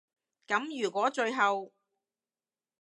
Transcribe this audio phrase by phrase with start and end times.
[0.47, 1.73] 噉如果最後